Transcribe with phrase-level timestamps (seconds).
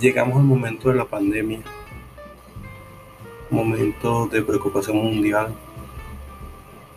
[0.00, 1.60] llegamos al momento de la pandemia,
[3.50, 5.54] momento de preocupación mundial,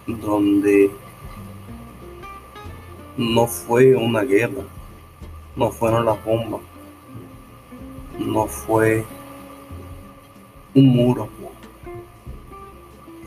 [0.08, 0.90] donde
[3.18, 4.64] no fue una guerra,
[5.58, 6.62] no fueron las bombas,
[8.18, 9.04] no fue
[10.74, 11.28] un muro,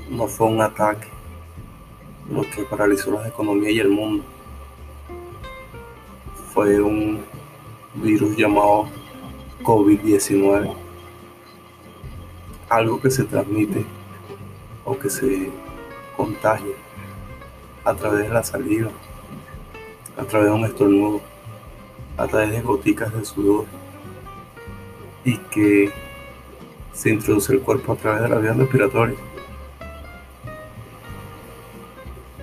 [0.08, 1.08] no fue un ataque
[2.30, 4.24] lo que paralizó las economías y el mundo.
[6.54, 7.20] Fue un
[7.94, 8.88] virus llamado
[9.62, 10.74] COVID-19,
[12.68, 13.84] algo que se transmite
[14.84, 15.50] o que se
[16.16, 16.74] contagia
[17.84, 18.90] a través de la saliva,
[20.16, 21.20] a través de un estornudo,
[22.16, 23.66] a través de goticas de sudor
[25.24, 25.92] y que
[26.92, 29.16] se introduce el cuerpo a través de la vía respiratoria.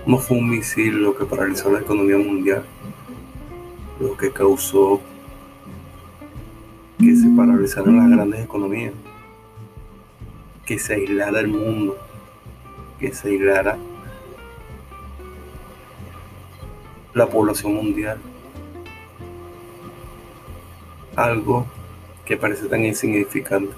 [0.05, 2.64] No fue un misil lo que paralizó la economía mundial,
[4.00, 5.02] lo que causó
[7.36, 8.94] paralizaran las grandes economías,
[10.66, 11.98] que se aislara el mundo,
[13.00, 13.78] que se aislara
[17.14, 18.17] la población mundial.
[21.16, 21.66] Algo
[22.25, 23.75] que parece tan insignificante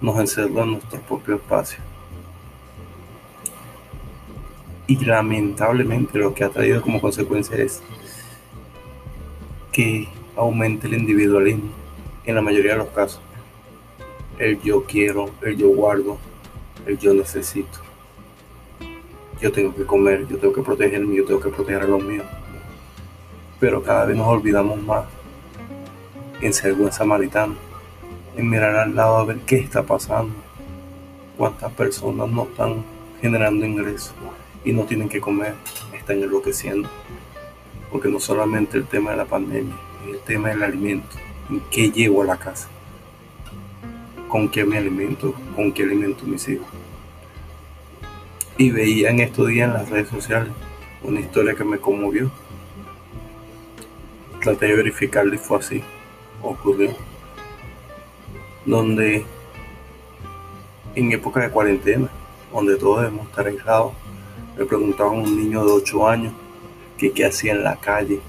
[0.00, 1.78] nos encerró en nuestro propio espacio.
[4.86, 7.82] Y lamentablemente lo que ha traído como consecuencia es
[9.72, 11.83] que aumente el individualismo
[12.26, 13.20] en la mayoría de los casos.
[14.38, 16.18] El yo quiero, el yo guardo,
[16.86, 17.78] el yo necesito.
[19.40, 22.26] Yo tengo que comer, yo tengo que protegerme, yo tengo que proteger a los míos.
[23.60, 25.04] Pero cada vez nos olvidamos más
[26.40, 27.54] en ser buen samaritano,
[28.36, 30.34] en mirar al lado a ver qué está pasando,
[31.36, 32.84] cuántas personas no están
[33.20, 34.14] generando ingresos
[34.64, 35.54] y no tienen que comer,
[35.92, 36.88] están enloqueciendo.
[37.90, 39.74] Porque no solamente el tema de la pandemia,
[40.06, 41.16] el tema del alimento.
[41.50, 42.68] ¿En qué llevo a la casa?
[44.28, 45.34] ¿Con qué me alimento?
[45.54, 46.66] ¿Con qué alimento mis hijos?
[48.56, 50.52] Y veía en estos días en las redes sociales
[51.02, 52.30] una historia que me conmovió.
[54.40, 55.82] Traté de verificarlo y fue así.
[56.42, 56.90] Ocurrió.
[58.64, 59.26] Donde
[60.94, 62.08] en época de cuarentena,
[62.52, 63.92] donde todos debemos estar aislados,
[64.56, 66.32] me preguntaban a un niño de 8 años
[66.96, 68.20] qué hacía en la calle,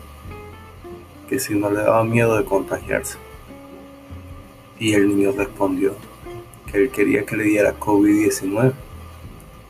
[1.28, 3.18] que si no le daba miedo de contagiarse.
[4.80, 5.96] Y el niño respondió
[6.72, 8.74] que él quería que le diera COVID-19.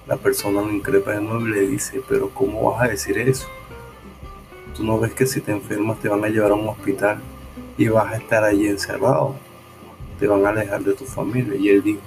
[0.08, 3.48] La persona lo increpa de nuevo y le dice, pero ¿cómo vas a decir eso?
[4.76, 7.20] Tú no ves que si te enfermas te van a llevar a un hospital
[7.78, 9.36] y vas a estar allí encerrado.
[10.20, 11.56] Te van a alejar de tu familia.
[11.56, 12.02] Y él dijo,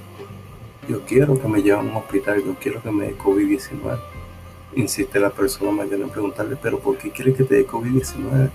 [0.89, 3.99] yo quiero que me lleven a un hospital, yo quiero que me dé COVID-19
[4.75, 8.51] insiste la persona mayor en preguntarle, pero ¿por qué quieres que te dé COVID-19?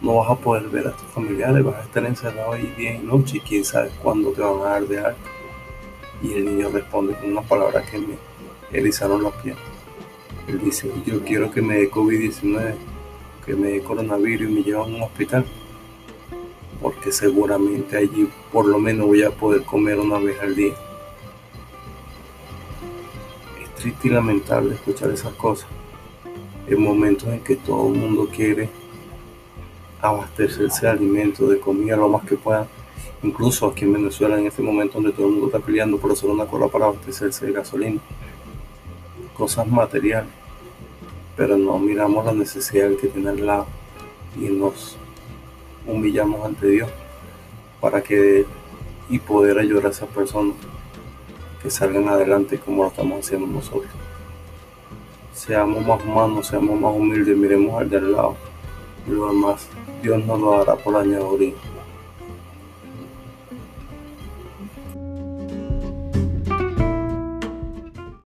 [0.00, 2.98] No vas a poder ver a tus familiares, vas a estar encerrado ahí día y
[2.98, 5.18] noche y quién sabe cuándo te van a dar de algo.
[6.22, 8.16] Y el niño responde con una palabra que me
[8.72, 9.56] erizaron los pies.
[10.46, 12.74] Él dice, yo quiero que me dé COVID-19,
[13.46, 15.44] que me dé coronavirus y me lleven a un hospital.
[16.82, 20.74] Porque seguramente allí por lo menos voy a poder comer una vez al día
[23.84, 25.68] triste y lamentable escuchar esas cosas.
[26.66, 28.70] En momentos en que todo el mundo quiere
[30.08, 32.66] abastecerse de alimentos, de comida lo más que pueda.
[33.22, 36.28] Incluso aquí en Venezuela, en este momento donde todo el mundo está peleando por hacer
[36.28, 38.00] una cola para abastecerse de gasolina.
[39.36, 40.30] Cosas materiales.
[41.36, 43.66] Pero no miramos la necesidad que tiene al lado
[44.36, 44.96] y nos
[45.86, 46.90] humillamos ante Dios
[47.80, 48.46] para que
[49.10, 50.54] y poder ayudar a esas personas
[51.62, 53.90] que salgan adelante como lo estamos haciendo nosotros.
[55.34, 58.36] Seamos más humanos, seamos más humildes, miremos al de al lado.
[59.06, 59.68] Lo demás,
[60.02, 61.54] Dios nos lo dará por añadiduría.